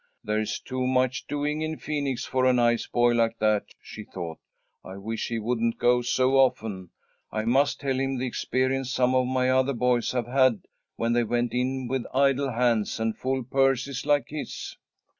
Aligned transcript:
"There's 0.23 0.59
too 0.59 0.87
much 0.87 1.27
doing 1.27 1.61
in 1.61 1.77
Phoenix 1.77 2.25
for 2.25 2.45
a 2.47 2.53
nice 2.53 2.87
boy 2.87 3.11
like 3.13 3.37
that," 3.37 3.65
she 3.79 4.03
thought. 4.03 4.39
"I 4.83 4.97
wish 4.97 5.27
he 5.27 5.37
wouldn't 5.37 5.77
go 5.77 6.01
so 6.01 6.37
often. 6.39 6.89
I 7.31 7.45
must 7.45 7.79
tell 7.81 7.99
him 7.99 8.17
the 8.17 8.25
experience 8.25 8.91
some 8.91 9.13
of 9.13 9.27
my 9.27 9.51
other 9.51 9.73
boys 9.73 10.11
have 10.13 10.25
had 10.25 10.61
when 10.95 11.13
they 11.13 11.23
went 11.23 11.53
in 11.53 11.87
with 11.87 12.05
idle 12.15 12.49
hands 12.49 12.99
and 12.99 13.15
full 13.15 13.43
purses 13.43 14.03
like 14.03 14.29
his." 14.29 14.75